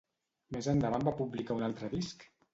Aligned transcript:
Més 0.55 0.69
endavant 0.73 1.05
va 1.09 1.13
publicar 1.21 1.59
un 1.61 1.69
altre 1.69 1.93
disc? 1.95 2.27